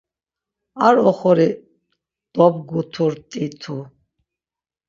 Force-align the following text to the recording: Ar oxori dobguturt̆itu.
Ar 0.85 0.95
oxori 1.09 1.47
dobguturt̆itu. 2.33 3.75